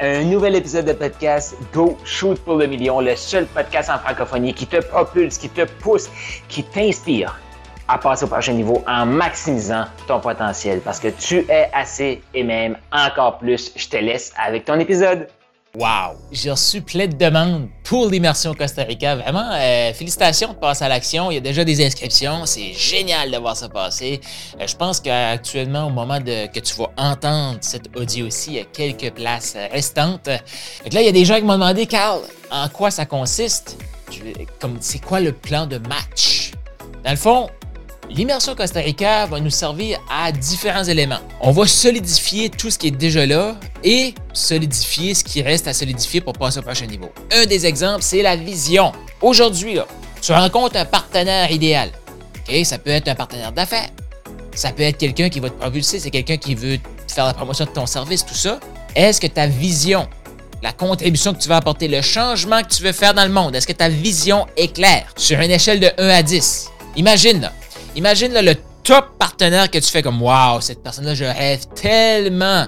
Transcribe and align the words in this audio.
Un 0.00 0.22
nouvel 0.22 0.54
épisode 0.54 0.84
de 0.84 0.92
podcast 0.92 1.56
Go 1.74 1.98
Shoot 2.04 2.38
pour 2.44 2.54
le 2.54 2.68
million, 2.68 3.00
le 3.00 3.16
seul 3.16 3.46
podcast 3.46 3.90
en 3.90 3.98
francophonie 3.98 4.54
qui 4.54 4.64
te 4.64 4.76
propulse, 4.76 5.38
qui 5.38 5.48
te 5.48 5.64
pousse, 5.82 6.08
qui 6.46 6.62
t'inspire 6.62 7.36
à 7.88 7.98
passer 7.98 8.24
au 8.24 8.28
prochain 8.28 8.52
niveau 8.52 8.80
en 8.86 9.04
maximisant 9.04 9.86
ton 10.06 10.20
potentiel 10.20 10.80
parce 10.82 11.00
que 11.00 11.08
tu 11.08 11.38
es 11.50 11.68
assez 11.72 12.22
et 12.32 12.44
même 12.44 12.76
encore 12.92 13.38
plus. 13.38 13.72
Je 13.74 13.88
te 13.88 13.96
laisse 13.96 14.32
avec 14.40 14.66
ton 14.66 14.78
épisode. 14.78 15.26
Wow! 15.74 16.16
J'ai 16.32 16.50
reçu 16.50 16.80
plein 16.80 17.06
de 17.06 17.14
demandes 17.14 17.68
pour 17.84 18.08
l'immersion 18.08 18.54
Costa 18.54 18.84
Rica. 18.84 19.16
Vraiment, 19.16 19.50
euh, 19.52 19.92
félicitations 19.92 20.54
de 20.54 20.58
passer 20.58 20.84
à 20.84 20.88
l'action. 20.88 21.30
Il 21.30 21.34
y 21.34 21.36
a 21.36 21.40
déjà 21.40 21.62
des 21.62 21.84
inscriptions. 21.84 22.46
C'est 22.46 22.72
génial 22.72 23.30
de 23.30 23.36
voir 23.36 23.54
ça 23.54 23.68
passer. 23.68 24.20
Euh, 24.58 24.66
je 24.66 24.74
pense 24.74 24.98
qu'actuellement, 24.98 25.86
au 25.86 25.90
moment 25.90 26.20
de, 26.20 26.46
que 26.46 26.60
tu 26.60 26.74
vas 26.74 26.90
entendre 26.96 27.58
cet 27.60 27.94
audio-ci, 27.96 28.50
il 28.50 28.56
y 28.56 28.60
a 28.60 28.64
quelques 28.64 29.14
places 29.14 29.56
restantes. 29.70 30.24
Donc 30.24 30.92
là, 30.94 31.02
il 31.02 31.04
y 31.04 31.08
a 31.08 31.12
des 31.12 31.26
gens 31.26 31.36
qui 31.36 31.44
m'ont 31.44 31.52
demandé, 31.52 31.86
Carl, 31.86 32.22
en 32.50 32.68
quoi 32.70 32.90
ça 32.90 33.04
consiste? 33.04 33.76
C'est 34.80 35.04
quoi 35.04 35.20
le 35.20 35.32
plan 35.32 35.66
de 35.66 35.76
match? 35.76 36.52
Dans 37.04 37.10
le 37.10 37.16
fond, 37.16 37.50
L'immersion 38.10 38.54
Costa 38.54 38.80
Rica 38.80 39.26
va 39.26 39.38
nous 39.38 39.50
servir 39.50 39.98
à 40.10 40.32
différents 40.32 40.84
éléments. 40.84 41.18
On 41.40 41.50
va 41.50 41.66
solidifier 41.66 42.48
tout 42.48 42.70
ce 42.70 42.78
qui 42.78 42.86
est 42.88 42.92
déjà 42.92 43.26
là 43.26 43.56
et 43.84 44.14
solidifier 44.32 45.14
ce 45.14 45.22
qui 45.22 45.42
reste 45.42 45.68
à 45.68 45.74
solidifier 45.74 46.22
pour 46.22 46.32
passer 46.32 46.58
au 46.58 46.62
prochain 46.62 46.86
niveau. 46.86 47.12
Un 47.30 47.44
des 47.44 47.66
exemples, 47.66 48.02
c'est 48.02 48.22
la 48.22 48.34
vision. 48.34 48.92
Aujourd'hui, 49.20 49.78
tu 50.22 50.32
rencontres 50.32 50.76
un 50.76 50.86
partenaire 50.86 51.50
idéal. 51.52 51.90
Ça 52.64 52.78
peut 52.78 52.90
être 52.90 53.08
un 53.08 53.14
partenaire 53.14 53.52
d'affaires. 53.52 53.90
Ça 54.54 54.72
peut 54.72 54.84
être 54.84 54.96
quelqu'un 54.96 55.28
qui 55.28 55.38
va 55.38 55.50
te 55.50 55.60
propulser, 55.60 56.00
c'est 56.00 56.10
quelqu'un 56.10 56.38
qui 56.38 56.54
veut 56.54 56.78
faire 57.06 57.26
la 57.26 57.34
promotion 57.34 57.66
de 57.66 57.70
ton 57.70 57.86
service, 57.86 58.24
tout 58.24 58.34
ça. 58.34 58.58
Est-ce 58.96 59.20
que 59.20 59.26
ta 59.26 59.46
vision, 59.46 60.08
la 60.62 60.72
contribution 60.72 61.34
que 61.34 61.38
tu 61.38 61.48
vas 61.48 61.56
apporter, 61.56 61.88
le 61.88 62.00
changement 62.00 62.62
que 62.62 62.74
tu 62.74 62.82
veux 62.82 62.92
faire 62.92 63.12
dans 63.12 63.24
le 63.24 63.32
monde, 63.32 63.54
est-ce 63.54 63.66
que 63.66 63.72
ta 63.72 63.90
vision 63.90 64.46
est 64.56 64.72
claire? 64.72 65.06
Sur 65.14 65.38
une 65.40 65.50
échelle 65.50 65.78
de 65.78 65.90
1 65.98 66.08
à 66.08 66.22
10? 66.22 66.70
Imagine, 66.96 67.52
Imagine 67.98 68.32
le 68.32 68.54
top 68.84 69.18
partenaire 69.18 69.68
que 69.68 69.78
tu 69.78 69.90
fais 69.90 70.02
comme 70.02 70.22
Waouh, 70.22 70.60
cette 70.60 70.84
personne-là, 70.84 71.16
je 71.16 71.24
rêve 71.24 71.66
tellement, 71.74 72.64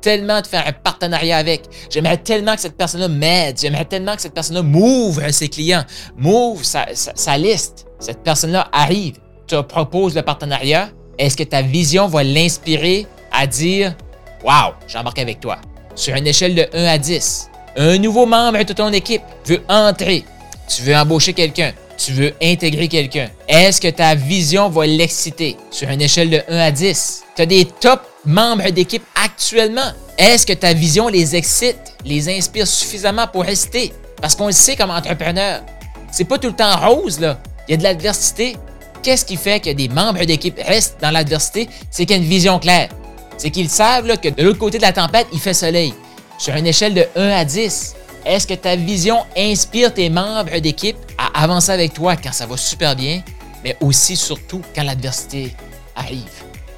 tellement 0.00 0.40
de 0.40 0.46
faire 0.46 0.66
un 0.66 0.72
partenariat 0.72 1.36
avec. 1.36 1.64
J'aimerais 1.90 2.16
tellement 2.16 2.54
que 2.54 2.62
cette 2.62 2.78
personne-là 2.78 3.08
m'aide. 3.08 3.58
J'aimerais 3.60 3.84
tellement 3.84 4.16
que 4.16 4.22
cette 4.22 4.32
personne-là 4.32 4.62
m'ouvre 4.62 5.28
ses 5.28 5.50
clients, 5.50 5.84
m'ouvre 6.16 6.64
sa, 6.64 7.36
liste. 7.36 7.84
Cette 8.00 8.22
personne-là 8.22 8.70
arrive, 8.72 9.16
te 9.46 9.60
propose 9.60 10.14
le 10.14 10.22
partenariat. 10.22 10.88
Est-ce 11.18 11.36
que 11.36 11.44
ta 11.44 11.60
vision 11.60 12.06
va 12.06 12.24
l'inspirer 12.24 13.06
à 13.30 13.46
dire 13.46 13.94
Waouh, 14.42 14.72
j'embarque 14.88 15.18
avec 15.18 15.38
toi? 15.38 15.58
Sur 15.94 16.16
une 16.16 16.26
échelle 16.26 16.54
de 16.54 16.66
1 16.72 16.84
à 16.86 16.96
10, 16.96 17.50
un 17.76 17.98
nouveau 17.98 18.24
membre 18.24 18.62
de 18.62 18.72
ton 18.72 18.90
équipe 18.90 19.22
veut 19.44 19.60
entrer. 19.68 20.24
Tu 20.66 20.80
veux 20.80 20.96
embaucher 20.96 21.34
quelqu'un 21.34 21.72
tu 22.04 22.12
veux 22.12 22.32
intégrer 22.42 22.88
quelqu'un. 22.88 23.28
Est-ce 23.46 23.80
que 23.80 23.88
ta 23.88 24.14
vision 24.14 24.68
va 24.68 24.86
l'exciter? 24.86 25.56
Sur 25.70 25.88
une 25.88 26.02
échelle 26.02 26.30
de 26.30 26.42
1 26.48 26.58
à 26.58 26.70
10? 26.70 27.22
Tu 27.36 27.42
as 27.42 27.46
des 27.46 27.64
top 27.64 28.02
membres 28.24 28.68
d'équipe 28.70 29.04
actuellement. 29.14 29.92
Est-ce 30.18 30.44
que 30.46 30.52
ta 30.52 30.72
vision 30.72 31.08
les 31.08 31.36
excite, 31.36 31.94
les 32.04 32.28
inspire 32.28 32.66
suffisamment 32.66 33.26
pour 33.28 33.44
rester? 33.44 33.92
Parce 34.20 34.34
qu'on 34.34 34.46
le 34.46 34.52
sait 34.52 34.74
comme 34.74 34.90
entrepreneur, 34.90 35.62
c'est 36.10 36.24
pas 36.24 36.38
tout 36.38 36.48
le 36.48 36.54
temps 36.54 36.76
rose, 36.76 37.20
là. 37.20 37.38
Il 37.68 37.72
y 37.72 37.74
a 37.74 37.76
de 37.76 37.82
l'adversité. 37.84 38.56
Qu'est-ce 39.02 39.24
qui 39.24 39.36
fait 39.36 39.60
que 39.60 39.70
des 39.70 39.88
membres 39.88 40.24
d'équipe 40.24 40.60
restent 40.66 40.98
dans 41.00 41.10
l'adversité? 41.10 41.68
C'est 41.90 42.04
qu'il 42.04 42.16
y 42.16 42.18
a 42.18 42.22
une 42.22 42.28
vision 42.28 42.58
claire. 42.58 42.88
C'est 43.36 43.50
qu'ils 43.50 43.70
savent 43.70 44.18
que 44.18 44.28
de 44.28 44.42
l'autre 44.42 44.58
côté 44.58 44.78
de 44.78 44.82
la 44.82 44.92
tempête, 44.92 45.26
il 45.32 45.40
fait 45.40 45.54
soleil. 45.54 45.94
Sur 46.38 46.54
une 46.56 46.66
échelle 46.66 46.94
de 46.94 47.06
1 47.14 47.28
à 47.30 47.44
10, 47.44 47.94
est-ce 48.26 48.46
que 48.46 48.54
ta 48.54 48.76
vision 48.76 49.18
inspire 49.36 49.94
tes 49.94 50.10
membres 50.10 50.58
d'équipe 50.58 50.96
avancer 51.34 51.72
avec 51.72 51.92
toi 51.94 52.16
quand 52.16 52.32
ça 52.32 52.46
va 52.46 52.56
super 52.56 52.96
bien, 52.96 53.22
mais 53.64 53.76
aussi 53.80 54.16
surtout 54.16 54.62
quand 54.74 54.82
l'adversité 54.82 55.54
arrive? 55.94 56.30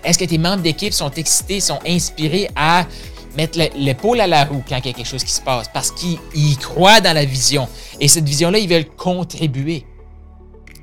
Est-ce 0.02 0.18
que 0.18 0.24
tes 0.24 0.38
membres 0.38 0.62
d'équipe 0.62 0.92
sont 0.92 1.10
excités, 1.10 1.60
sont 1.60 1.78
inspirés 1.86 2.48
à 2.54 2.86
mettre 3.36 3.58
l'épaule 3.76 4.20
à 4.20 4.26
la 4.26 4.44
roue 4.44 4.62
quand 4.68 4.76
il 4.76 4.86
y 4.86 4.90
a 4.90 4.92
quelque 4.92 5.06
chose 5.06 5.24
qui 5.24 5.32
se 5.32 5.40
passe? 5.40 5.68
Parce 5.72 5.90
qu'ils 5.90 6.58
croient 6.58 7.00
dans 7.00 7.14
la 7.14 7.24
vision 7.24 7.68
et 8.00 8.08
cette 8.08 8.28
vision-là, 8.28 8.58
ils 8.58 8.68
veulent 8.68 8.90
contribuer. 8.96 9.86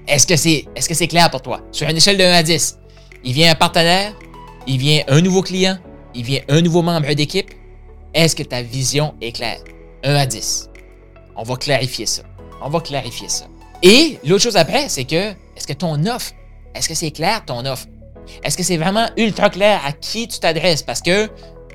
Est-ce 0.07 0.25
que 0.25 0.35
c'est 0.35 0.65
est 0.75 0.81
-ce 0.81 0.93
c'est 0.93 1.07
clair 1.07 1.29
pour 1.29 1.41
toi? 1.41 1.61
Sur 1.71 1.87
une 1.87 1.97
échelle 1.97 2.17
de 2.17 2.23
1 2.23 2.33
à 2.33 2.43
10, 2.43 2.77
il 3.23 3.33
vient 3.33 3.51
un 3.51 3.55
partenaire, 3.55 4.13
il 4.65 4.77
vient 4.77 5.03
un 5.07 5.21
nouveau 5.21 5.43
client, 5.43 5.77
il 6.15 6.23
vient 6.23 6.41
un 6.49 6.61
nouveau 6.61 6.81
membre 6.81 7.13
d'équipe. 7.13 7.51
Est-ce 8.13 8.35
que 8.35 8.43
ta 8.43 8.61
vision 8.63 9.13
est 9.21 9.31
claire? 9.31 9.61
1 10.03 10.15
à 10.15 10.25
10. 10.25 10.69
On 11.35 11.43
va 11.43 11.55
clarifier 11.55 12.07
ça. 12.07 12.23
On 12.61 12.69
va 12.69 12.79
clarifier 12.81 13.29
ça. 13.29 13.45
Et 13.83 14.19
l'autre 14.25 14.43
chose 14.43 14.57
après, 14.57 14.89
c'est 14.89 15.05
que, 15.05 15.31
est-ce 15.55 15.67
que 15.67 15.73
ton 15.73 16.05
offre, 16.05 16.31
est-ce 16.75 16.87
que 16.87 16.95
c'est 16.95 17.11
clair 17.11 17.43
ton 17.45 17.65
offre? 17.65 17.87
Est-ce 18.43 18.55
que 18.55 18.63
c'est 18.63 18.77
vraiment 18.77 19.07
ultra 19.17 19.49
clair 19.49 19.81
à 19.85 19.91
qui 19.91 20.27
tu 20.27 20.39
t'adresses? 20.39 20.83
Parce 20.83 21.01
que 21.01 21.27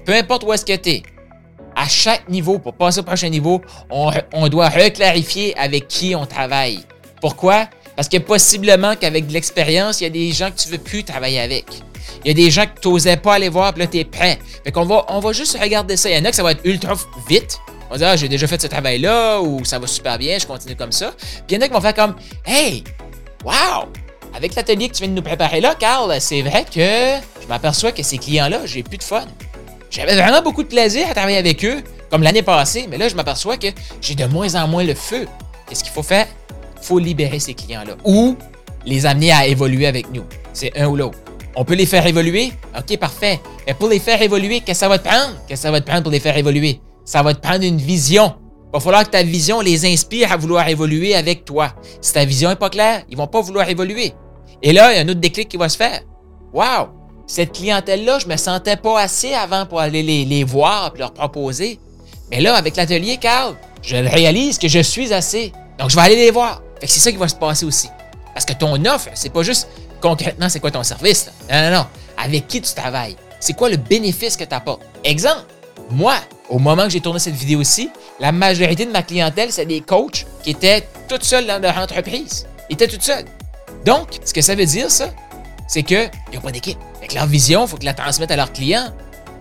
peu 0.04 0.14
importe 0.14 0.44
où 0.44 0.52
est-ce 0.52 0.64
que 0.64 0.76
tu 0.76 0.90
es, 0.90 1.02
à 1.74 1.86
chaque 1.88 2.28
niveau, 2.28 2.58
pour 2.58 2.74
passer 2.74 3.00
au 3.00 3.02
prochain 3.02 3.28
niveau, 3.28 3.60
on, 3.90 4.48
doit 4.48 4.70
reclarifier 4.70 5.56
avec 5.58 5.88
qui 5.88 6.14
on 6.14 6.24
travaille. 6.24 6.80
Pourquoi? 7.20 7.68
Parce 7.96 8.08
que 8.08 8.16
possiblement 8.16 8.94
qu'avec 8.96 9.26
de 9.26 9.32
l'expérience, 9.32 10.00
il 10.00 10.04
y 10.04 10.06
a 10.06 10.10
des 10.10 10.32
gens 10.32 10.50
que 10.50 10.56
tu 10.56 10.68
veux 10.70 10.78
plus 10.78 11.04
travailler 11.04 11.40
avec. 11.40 11.66
Il 12.24 12.28
y 12.28 12.30
a 12.30 12.34
des 12.34 12.50
gens 12.50 12.64
que 12.64 12.80
tu 12.80 12.88
n'osais 12.88 13.16
pas 13.18 13.34
aller 13.34 13.50
voir, 13.50 13.74
puis 13.74 13.82
là, 13.82 13.88
tu 13.88 13.98
es 13.98 14.04
prêt. 14.04 14.38
Fait 14.64 14.72
qu'on 14.72 14.84
va, 14.84 15.04
on 15.08 15.20
va 15.20 15.32
juste 15.32 15.58
regarder 15.60 15.96
ça. 15.96 16.08
Il 16.08 16.16
y 16.16 16.18
en 16.18 16.24
a 16.24 16.30
que 16.30 16.36
ça 16.36 16.42
va 16.42 16.52
être 16.52 16.64
ultra 16.64 16.94
vite, 17.28 17.58
on 17.90 17.96
dire, 17.96 18.08
ah, 18.08 18.16
j'ai 18.16 18.28
déjà 18.28 18.46
fait 18.46 18.60
ce 18.60 18.66
travail-là, 18.66 19.40
ou 19.40 19.64
ça 19.64 19.78
va 19.78 19.86
super 19.86 20.18
bien, 20.18 20.38
je 20.38 20.46
continue 20.46 20.76
comme 20.76 20.92
ça. 20.92 21.12
Puis 21.16 21.42
il 21.50 21.54
y 21.54 21.58
en 21.58 21.60
a 21.62 21.68
qui 21.68 21.74
vont 21.74 21.80
faire 21.80 21.94
comme, 21.94 22.16
hey, 22.44 22.82
wow, 23.44 23.86
avec 24.34 24.54
l'atelier 24.54 24.88
que 24.88 24.94
tu 24.94 25.02
viens 25.02 25.10
de 25.10 25.16
nous 25.16 25.22
préparer 25.22 25.60
là, 25.60 25.74
Carl, 25.78 26.14
c'est 26.20 26.42
vrai 26.42 26.64
que 26.64 26.80
je 27.42 27.46
m'aperçois 27.48 27.92
que 27.92 28.02
ces 28.02 28.18
clients-là, 28.18 28.66
j'ai 28.66 28.82
plus 28.82 28.98
de 28.98 29.02
fun. 29.02 29.24
J'avais 29.90 30.14
vraiment 30.14 30.42
beaucoup 30.42 30.62
de 30.62 30.68
plaisir 30.68 31.06
à 31.08 31.14
travailler 31.14 31.38
avec 31.38 31.64
eux, 31.64 31.82
comme 32.10 32.22
l'année 32.22 32.42
passée, 32.42 32.86
mais 32.90 32.98
là, 32.98 33.08
je 33.08 33.14
m'aperçois 33.14 33.56
que 33.56 33.68
j'ai 34.00 34.14
de 34.14 34.26
moins 34.26 34.54
en 34.54 34.66
moins 34.68 34.84
le 34.84 34.94
feu. 34.94 35.26
Qu'est-ce 35.68 35.82
qu'il 35.82 35.92
faut 35.92 36.02
faire? 36.02 36.26
Il 36.80 36.84
faut 36.84 36.98
libérer 36.98 37.40
ces 37.40 37.54
clients-là 37.54 37.94
ou 38.04 38.36
les 38.84 39.06
amener 39.06 39.32
à 39.32 39.46
évoluer 39.46 39.86
avec 39.86 40.12
nous. 40.12 40.24
C'est 40.52 40.76
un 40.78 40.86
ou 40.86 40.96
l'autre. 40.96 41.18
On 41.56 41.64
peut 41.64 41.74
les 41.74 41.86
faire 41.86 42.06
évoluer? 42.06 42.52
OK, 42.78 42.96
parfait. 42.98 43.40
Mais 43.66 43.74
pour 43.74 43.88
les 43.88 43.98
faire 43.98 44.20
évoluer, 44.20 44.60
qu'est-ce 44.60 44.80
que 44.80 44.86
ça 44.86 44.88
va 44.88 44.98
te 44.98 45.08
prendre? 45.08 45.32
Qu'est-ce 45.48 45.62
que 45.62 45.68
ça 45.68 45.70
va 45.70 45.80
te 45.80 45.86
prendre 45.86 46.02
pour 46.02 46.12
les 46.12 46.20
faire 46.20 46.36
évoluer? 46.36 46.80
Ça 47.06 47.22
va 47.22 47.32
te 47.32 47.40
prendre 47.40 47.64
une 47.64 47.78
vision. 47.78 48.34
Il 48.66 48.72
va 48.74 48.80
falloir 48.80 49.04
que 49.04 49.10
ta 49.10 49.22
vision 49.22 49.60
les 49.60 49.86
inspire 49.86 50.32
à 50.32 50.36
vouloir 50.36 50.68
évoluer 50.68 51.14
avec 51.14 51.44
toi. 51.44 51.72
Si 52.02 52.12
ta 52.12 52.24
vision 52.24 52.50
n'est 52.50 52.56
pas 52.56 52.68
claire, 52.68 53.04
ils 53.08 53.16
vont 53.16 53.28
pas 53.28 53.40
vouloir 53.40 53.68
évoluer. 53.70 54.12
Et 54.60 54.72
là, 54.72 54.92
il 54.92 54.96
y 54.96 54.98
a 54.98 55.02
un 55.02 55.08
autre 55.08 55.20
déclic 55.20 55.48
qui 55.48 55.56
va 55.56 55.68
se 55.68 55.76
faire. 55.76 56.00
Wow! 56.52 56.88
Cette 57.26 57.52
clientèle-là, 57.52 58.18
je 58.18 58.26
me 58.26 58.36
sentais 58.36 58.76
pas 58.76 59.00
assez 59.00 59.32
avant 59.34 59.66
pour 59.66 59.80
aller 59.80 60.02
les, 60.02 60.44
voir 60.44 60.92
et 60.94 60.98
leur 60.98 61.12
proposer. 61.12 61.78
Mais 62.30 62.40
là, 62.40 62.56
avec 62.56 62.76
l'atelier, 62.76 63.18
Carl, 63.18 63.56
je 63.82 63.96
réalise 63.96 64.58
que 64.58 64.68
je 64.68 64.80
suis 64.80 65.12
assez. 65.14 65.52
Donc, 65.78 65.90
je 65.90 65.96
vais 65.96 66.02
aller 66.02 66.16
les 66.16 66.30
voir. 66.30 66.62
Fait 66.80 66.86
que 66.86 66.92
c'est 66.92 67.00
ça 67.00 67.12
qui 67.12 67.18
va 67.18 67.28
se 67.28 67.34
passer 67.34 67.64
aussi. 67.64 67.88
Parce 68.34 68.44
que 68.44 68.52
ton 68.52 68.84
offre, 68.84 69.08
c'est 69.14 69.32
pas 69.32 69.42
juste 69.42 69.68
concrètement 70.00 70.48
c'est 70.48 70.60
quoi 70.60 70.70
ton 70.70 70.82
service. 70.82 71.30
Non, 71.50 71.62
non, 71.62 71.76
non. 71.78 71.86
Avec 72.18 72.48
qui 72.48 72.60
tu 72.60 72.74
travailles? 72.74 73.16
C'est 73.40 73.54
quoi 73.54 73.68
le 73.68 73.76
bénéfice 73.76 74.36
que 74.36 74.44
tu 74.44 74.54
apportes? 74.54 74.82
Exemple, 75.04 75.44
moi, 75.90 76.16
au 76.48 76.58
moment 76.58 76.84
que 76.84 76.90
j'ai 76.90 77.00
tourné 77.00 77.18
cette 77.18 77.34
vidéo-ci, 77.34 77.90
la 78.20 78.32
majorité 78.32 78.86
de 78.86 78.90
ma 78.90 79.02
clientèle, 79.02 79.52
c'est 79.52 79.66
des 79.66 79.80
coachs 79.80 80.26
qui 80.42 80.50
étaient 80.50 80.86
toutes 81.08 81.24
seuls 81.24 81.46
dans 81.46 81.60
leur 81.60 81.78
entreprise. 81.78 82.46
Ils 82.68 82.74
étaient 82.74 82.88
toutes 82.88 83.02
seuls. 83.02 83.24
Donc, 83.84 84.08
ce 84.24 84.32
que 84.32 84.40
ça 84.40 84.54
veut 84.54 84.66
dire, 84.66 84.90
ça, 84.90 85.10
c'est 85.68 85.82
qu'ils 85.82 86.10
n'ont 86.34 86.40
pas 86.40 86.50
d'équipe. 86.50 86.78
Avec 86.98 87.14
leur 87.14 87.26
vision, 87.26 87.64
il 87.64 87.68
faut 87.68 87.76
qu'ils 87.76 87.86
la 87.86 87.94
transmettent 87.94 88.30
à 88.30 88.36
leurs 88.36 88.52
clients. 88.52 88.92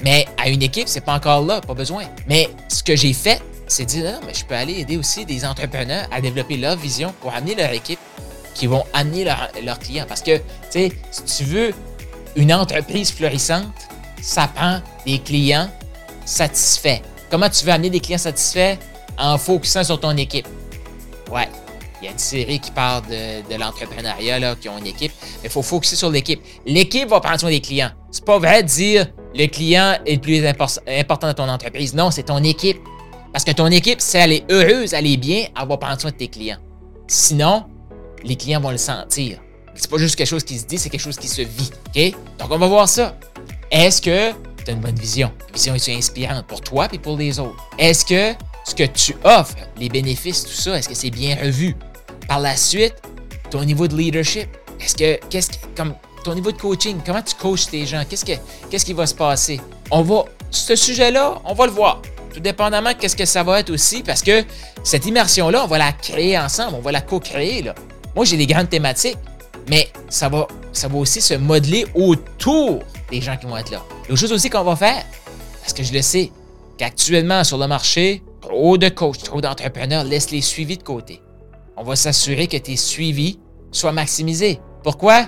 Mais 0.04 0.28
à 0.38 0.50
une 0.50 0.62
équipe, 0.62 0.88
c'est 0.88 1.02
pas 1.02 1.16
encore 1.16 1.42
là, 1.44 1.62
pas 1.62 1.74
besoin. 1.74 2.04
Mais 2.28 2.50
ce 2.68 2.84
que 2.84 2.96
j'ai 2.96 3.14
fait, 3.14 3.42
c'est 3.68 3.86
dire, 3.86 4.20
mais 4.28 4.34
je 4.34 4.46
peux 4.46 4.54
aller 4.54 4.80
aider 4.80 4.98
aussi 4.98 5.26
des 5.26 5.46
entrepreneurs 5.46 6.08
à 6.12 6.22
développer 6.22 6.58
leur 6.58 6.76
vision 6.76 7.14
pour 7.22 7.34
amener 7.34 7.56
leur 7.56 7.72
équipe 7.72 8.00
qui 8.54 8.68
vont 8.68 8.84
amener 8.94 9.24
leurs 9.24 9.80
clients. 9.80 10.06
Parce 10.08 10.22
que, 10.22 10.38
tu 10.38 10.44
sais, 10.70 10.92
si 11.12 11.24
tu 11.24 11.44
veux 11.46 11.74
une 12.36 12.54
entreprise 12.54 13.12
florissante, 13.12 13.74
ça 14.22 14.48
prend 14.48 14.80
des 15.06 15.20
clients 15.20 15.70
satisfait. 16.26 17.02
Comment 17.30 17.50
tu 17.50 17.66
veux 17.66 17.72
amener 17.72 17.90
des 17.90 18.00
clients 18.00 18.18
satisfaits? 18.18 18.78
En 19.18 19.38
focusant 19.38 19.84
sur 19.84 20.00
ton 20.00 20.16
équipe? 20.18 20.48
Ouais, 21.32 21.48
il 22.02 22.06
y 22.06 22.08
a 22.10 22.12
une 22.12 22.20
série 22.20 22.60
qui 22.60 22.72
parle 22.72 23.04
de, 23.08 23.58
l'entrepreneuriat, 23.58 24.56
qui 24.56 24.68
ont 24.70 24.78
une 24.78 24.88
équipe. 24.88 25.12
Mais 25.42 25.46
il 25.46 25.50
faut 25.50 25.62
focuser 25.62 25.96
sur 25.96 26.10
l'équipe. 26.10 26.42
L'équipe 26.66 27.08
va 27.08 27.20
prendre 27.20 27.40
soin 27.40 27.50
des 27.50 27.62
clients. 27.62 27.92
C'est 28.12 28.26
pas 28.26 28.38
vrai 28.38 28.64
de 28.64 28.68
dire 28.68 29.08
le 29.34 29.48
client 29.48 29.98
est 30.06 30.16
le 30.16 30.22
plus 30.22 30.46
important 30.46 31.28
dans 31.28 31.34
ton 31.34 31.50
entreprise. 31.50 31.94
Non, 31.94 32.12
c'est 32.12 32.24
ton 32.24 32.44
équipe. 32.44 32.78
Parce 33.32 33.44
que 33.44 33.52
ton 33.52 33.68
équipe, 33.68 34.00
si 34.02 34.18
elle 34.18 34.32
est 34.32 34.46
heureuse, 34.50 34.94
elle 34.94 35.08
est 35.08 35.18
bien, 35.18 35.48
elle 35.60 35.68
va 35.68 35.78
prendre 35.78 36.00
soin 36.00 36.12
de 36.12 36.16
tes 36.16 36.28
clients. 36.28 36.58
Sinon, 37.08 37.66
les 38.24 38.36
clients 38.36 38.62
vont 38.62 38.72
le 38.72 38.78
sentir. 38.78 39.40
C'est 39.74 39.90
pas 39.90 39.98
juste 39.98 40.16
quelque 40.16 40.28
chose 40.28 40.44
qui 40.44 40.58
se 40.58 40.66
dit, 40.66 40.78
c'est 40.78 40.90
quelque 40.90 41.02
chose 41.02 41.18
qui 41.18 41.28
se 41.28 41.42
vit. 41.42 42.16
Donc, 42.40 42.50
on 42.50 42.58
va 42.58 42.68
voir 42.68 42.88
ça. 42.88 43.18
Est-ce 43.72 44.02
que 44.02 44.32
tu 44.66 44.72
as 44.72 44.74
une 44.74 44.82
bonne 44.82 44.96
vision? 44.96 45.32
La 45.48 45.54
vision 45.54 45.76
est 45.76 45.90
inspirante 45.90 46.46
pour 46.48 46.62
toi 46.62 46.88
et 46.92 46.98
pour 46.98 47.18
les 47.18 47.40
autres? 47.40 47.56
Est-ce 47.78 48.06
que 48.06 48.34
ce 48.66 48.74
que 48.74 48.84
tu 48.84 49.16
offres, 49.24 49.56
les 49.78 49.90
bénéfices, 49.90 50.44
tout 50.44 50.52
ça, 50.52 50.78
est-ce 50.78 50.90
que 50.90 50.96
c'est 50.96 51.12
bien 51.12 51.36
revu? 51.36 51.76
Par 52.28 52.40
la 52.40 52.58
suite, 52.58 52.96
ton 53.52 53.64
niveau 53.64 53.88
de 53.88 53.96
leadership, 53.96 54.50
est-ce 54.80 54.96
que, 54.96 55.20
qu'est-ce 55.30 55.52
que, 55.52 55.58
comme 55.78 55.94
ton 56.24 56.34
niveau 56.34 56.52
de 56.52 56.58
coaching, 56.58 56.98
comment 57.06 57.22
tu 57.22 57.36
coaches 57.36 57.68
tes 57.68 57.86
gens, 57.86 58.04
qu'est-ce, 58.10 58.26
que, 58.26 58.76
qui 58.78 58.94
va 58.94 59.06
se 59.06 59.14
passer? 59.14 59.62
On 59.92 60.02
va, 60.02 60.26
ce 60.50 60.76
sujet-là, 60.76 61.40
on 61.46 61.54
va 61.54 61.68
le 61.68 61.72
voir. 61.72 62.02
Tout 62.34 62.40
dépendamment 62.40 62.92
de 62.92 62.96
qu'est-ce 62.96 63.16
que 63.16 63.26
ça 63.26 63.44
va 63.44 63.60
être 63.60 63.70
aussi, 63.70 64.02
parce 64.02 64.24
que 64.24 64.44
cette 64.84 65.06
immersion-là, 65.06 65.64
on 65.64 65.68
va 65.68 65.78
la 65.78 65.92
créer 65.94 66.38
ensemble, 66.38 66.76
on 66.76 66.82
va 66.82 66.92
la 66.92 67.02
co-créer. 67.02 67.72
Moi, 68.16 68.26
j'ai 68.26 68.38
des 68.38 68.48
grandes 68.48 68.70
thématiques, 68.70 69.18
mais 69.70 69.90
ça 70.10 70.28
va, 70.28 70.48
ça 70.74 70.88
va 70.88 70.98
aussi 70.98 71.22
se 71.22 71.36
modeler 71.36 71.86
autour 71.94 72.80
des 73.12 73.22
gens 73.22 73.38
qui 73.38 73.46
vont 73.46 73.58
être 73.58 73.72
là. 73.72 73.84
L'autre 74.08 74.22
chose 74.22 74.34
aussi 74.34 74.50
qu'on 74.50 74.64
va 74.64 74.76
faire, 74.76 75.04
parce 75.62 75.74
que 75.74 75.84
je 75.84 75.94
le 75.94 76.02
sais, 76.02 76.32
qu'actuellement 76.78 77.44
sur 77.44 77.58
le 77.58 77.68
marché, 77.68 78.22
trop 78.42 78.78
de 78.78 78.90
coachs, 78.90 79.24
trop 79.24 79.42
d'entrepreneurs 79.42 80.04
laissent 80.04 80.32
les 80.32 80.42
suivis 80.42 80.78
de 80.78 80.84
côté. 80.84 81.22
On 81.76 81.84
va 81.84 81.96
s'assurer 81.96 82.48
que 82.48 82.58
tes 82.58 82.78
suivis 82.78 83.40
soient 83.72 83.92
maximisés. 83.92 84.60
Pourquoi? 84.84 85.28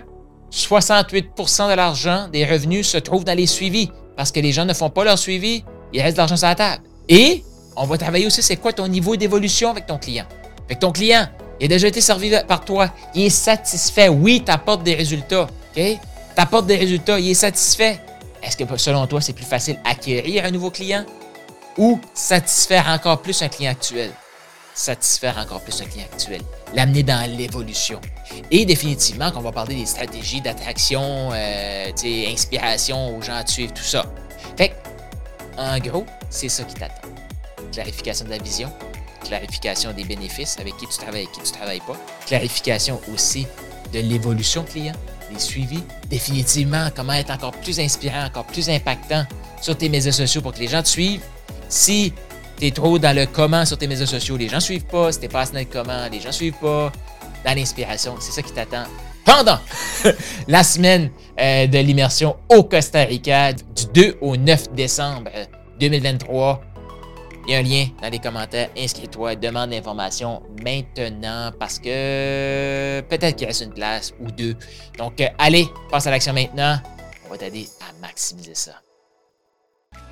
68% 0.52 1.70
de 1.70 1.76
l'argent 1.76 2.28
des 2.32 2.46
revenus 2.46 2.88
se 2.88 2.98
trouve 2.98 3.24
dans 3.26 3.36
les 3.36 3.48
suivis 3.48 3.90
parce 4.16 4.32
que 4.32 4.40
les 4.40 4.52
gens 4.52 4.66
ne 4.66 4.74
font 4.74 4.90
pas 4.90 5.04
leur 5.04 5.20
suivi, 5.20 5.64
il 5.92 6.02
reste 6.02 6.16
de 6.16 6.20
l'argent 6.20 6.38
sur 6.38 6.48
la 6.48 6.56
table. 6.56 6.84
Et 7.10 7.44
on 7.76 7.86
va 7.86 7.98
travailler 7.98 8.28
aussi 8.28 8.42
c'est 8.42 8.58
quoi 8.58 8.74
ton 8.74 8.88
niveau 8.88 9.16
d'évolution 9.16 9.72
avec 9.72 9.88
ton 9.88 9.98
client? 9.98 10.26
Avec 10.66 10.80
ton 10.80 10.92
client, 10.92 11.28
il 11.60 11.66
a 11.66 11.68
déjà 11.68 11.88
été 11.88 12.02
servi 12.02 12.32
par 12.48 12.64
toi, 12.64 12.94
il 13.16 13.26
est 13.26 13.30
satisfait. 13.30 14.10
Oui, 14.10 14.44
tu 14.46 14.52
apportes 14.52 14.84
des 14.84 14.96
résultats. 14.96 15.48
OK? 15.76 15.82
Tu 15.82 16.66
des 16.66 16.76
résultats, 16.76 17.20
il 17.20 17.32
est 17.32 17.34
satisfait. 17.34 18.00
Est-ce 18.44 18.57
que 18.57 18.78
selon 18.78 19.07
toi, 19.07 19.22
c'est 19.22 19.34
plus 19.34 19.45
facile 19.45 19.80
acquérir 19.84 20.45
un 20.45 20.51
nouveau 20.51 20.72
client 20.72 21.06
ou 21.78 22.00
satisfaire 22.13 22.88
encore 22.88 23.22
plus 23.22 23.42
un 23.42 23.50
client 23.50 23.72
actuel? 23.72 24.12
Satisfaire 24.74 25.38
encore 25.38 25.62
plus 25.62 25.81
un 25.81 25.86
client 25.86 26.06
actuel. 26.12 26.42
L'amener 26.74 27.04
dans 27.04 27.30
l'évolution. 27.36 28.00
Et 28.51 28.66
définitivement, 28.66 29.31
qu'on 29.31 29.42
va 29.42 29.51
parler 29.51 29.75
des 29.75 29.86
stratégies 29.86 30.42
d'attraction, 30.42 31.31
euh, 31.34 31.92
inspiration 32.31 33.18
aux 33.18 33.22
gens 33.22 33.36
à 33.36 33.45
suivre, 33.45 33.74
tout 33.74 33.84
ça. 33.84 34.06
Fait 34.56 34.75
en 35.57 35.80
gros, 35.80 36.06
c'est 36.30 36.50
ça 36.50 36.63
qui 36.63 36.75
t'attend. 36.75 37.07
Clarification 37.72 38.25
de 38.25 38.30
la 38.30 38.38
vision, 38.38 38.72
clarification 39.24 39.92
des 39.92 40.04
bénéfices, 40.04 40.57
avec 40.60 40.78
qui 40.78 40.88
tu 40.88 40.98
travailles 40.98 41.24
et 41.24 41.28
qui 41.28 41.42
tu 41.42 41.51
ne 41.51 41.57
travailles 41.57 41.81
pas, 41.81 41.98
clarification 42.28 43.01
aussi 43.12 43.48
de 43.92 44.00
l'évolution 44.00 44.63
client, 44.63 44.94
des 45.32 45.40
suivis, 45.40 45.84
définitivement 46.10 46.90
comment 46.96 47.14
être 47.14 47.32
encore 47.32 47.52
plus 47.52 47.80
inspirant, 47.80 48.26
encore 48.26 48.46
plus 48.46 48.70
impactant 48.70 49.26
sur 49.62 49.78
tes 49.78 49.90
médias 49.90 50.12
sociaux 50.12 50.42
pour 50.42 50.54
que 50.54 50.60
les 50.60 50.68
gens 50.68 50.82
te 50.82 50.88
suivent. 50.88 51.22
Si 51.70 52.14
tu 52.58 52.68
es 52.68 52.72
trop 52.72 52.98
dans 52.98 53.16
le 53.16 53.26
comment 53.26 53.66
sur 53.66 53.78
tes 53.78 53.88
médias 53.88 54.06
sociaux, 54.06 54.38
les 54.38 54.50
gens 54.50 54.58
ne 54.58 54.62
suivent 54.62 54.86
pas. 54.86 55.12
Si 55.12 55.20
tu 55.20 55.28
pas 55.28 55.46
dans 55.46 55.60
le 55.60 55.66
comment, 55.66 56.08
les 56.12 56.20
gens 56.20 56.30
ne 56.30 56.34
suivent 56.34 56.60
pas. 56.62 56.92
Dans 57.46 57.54
l'inspiration, 57.56 58.16
c'est 58.20 58.32
ça 58.32 58.42
qui 58.42 58.52
t'attend 58.52 58.84
pendant 59.26 59.60
la 60.48 60.64
semaine 60.64 61.12
euh, 61.40 61.68
de 61.68 61.78
l'immersion 61.80 62.38
au 62.50 62.64
Costa 62.64 63.02
Rica 63.02 63.54
du 63.54 63.86
2 63.94 64.18
au 64.22 64.38
9 64.38 64.74
décembre 64.74 65.30
2023. 65.80 66.62
Il 67.48 67.54
y 67.54 67.56
a 67.56 67.60
un 67.60 67.62
lien 67.62 67.88
dans 68.02 68.10
les 68.10 68.20
commentaires. 68.20 68.70
Inscris-toi, 68.78 69.38
demande 69.38 69.72
l'information 69.72 70.44
maintenant 70.66 71.50
parce 71.58 71.80
que 71.80 73.00
peut-être 73.08 73.38
qu'il 73.38 73.48
reste 73.48 73.62
une 73.62 73.74
place 73.74 74.14
ou 74.20 74.30
deux. 74.30 74.54
Donc, 74.98 75.22
euh, 75.22 75.30
allez, 75.38 75.66
passe 75.90 76.08
à 76.08 76.12
l'action 76.12 76.34
maintenant. 76.34 76.78
On 77.26 77.30
va 77.30 77.38
t'aider 77.38 77.66
à 77.80 78.02
maximiser 78.02 78.54
ça. 78.54 78.74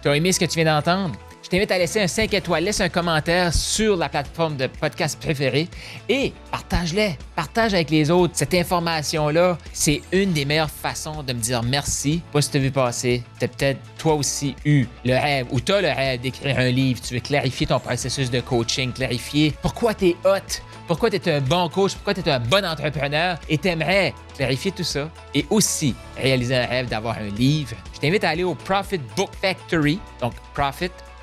Tu 0.02 0.08
as 0.08 0.16
aimé 0.16 0.32
ce 0.32 0.40
que 0.40 0.46
tu 0.46 0.56
viens 0.62 0.74
d'entendre? 0.76 1.14
Je 1.46 1.50
t'invite 1.52 1.70
à 1.70 1.78
laisser 1.78 2.02
un 2.02 2.08
5 2.08 2.34
étoiles, 2.34 2.64
laisse 2.64 2.82
un 2.82 2.90
commentaire 2.90 3.54
sur 3.54 3.98
la 3.98 4.10
plateforme 4.10 4.58
de 4.58 4.66
podcast 4.66 5.22
préférée 5.22 5.68
et 6.10 6.34
partage-les, 6.50 7.20
partage 7.36 7.76
avec 7.76 7.92
les 7.92 8.10
autres. 8.10 8.34
Cette 8.36 8.56
information-là, 8.56 9.56
c'est 9.72 10.02
une 10.12 10.34
des 10.34 10.44
meilleures 10.44 10.72
façons 10.72 11.22
de 11.22 11.34
me 11.34 11.40
dire 11.40 11.62
merci. 11.62 12.24
Pas 12.32 12.42
si 12.42 12.50
tu 12.50 12.58
as 12.58 12.62
vu 12.62 12.72
passer, 12.72 13.24
tu 13.38 13.46
as 13.46 13.48
peut-être 13.48 13.80
toi 14.00 14.16
aussi 14.16 14.56
eu 14.66 14.88
le 15.06 15.14
rêve 15.14 15.46
ou 15.52 15.60
tu 15.62 15.72
as 15.72 15.82
le 15.82 15.90
rêve 15.90 16.20
d'écrire 16.20 16.58
un 16.58 16.72
livre, 16.72 17.00
tu 17.00 17.14
veux 17.14 17.20
clarifier 17.20 17.68
ton 17.68 17.80
processus 17.80 18.32
de 18.32 18.40
coaching, 18.40 18.92
clarifier 18.92 19.54
pourquoi 19.62 19.94
tu 19.94 20.08
es 20.08 20.16
hot, 20.26 20.64
pourquoi 20.88 21.12
tu 21.12 21.18
es 21.18 21.32
un 21.32 21.42
bon 21.42 21.70
coach, 21.70 21.94
pourquoi 21.94 22.16
tu 22.16 22.22
es 22.22 22.30
un 22.32 22.40
bon 22.40 22.66
entrepreneur 22.66 23.38
et 23.50 23.60
tu 23.60 23.68
aimerais 23.68 24.16
clarifier 24.36 24.72
tout 24.72 24.84
ça 24.84 25.12
et 25.36 25.46
aussi 25.52 25.94
réaliser 26.18 26.56
un 26.56 26.66
rêve 26.66 26.90
d'avoir 26.90 27.20
un 27.20 27.30
livre. 27.30 27.76
Je 27.94 28.00
t'invite 28.00 28.24
à 28.24 28.30
aller 28.30 28.44
au 28.44 28.56
Profit 28.56 29.00
Book 29.16 29.30
Factory, 29.40 30.00
donc 30.20 30.34
Profit 30.56 30.90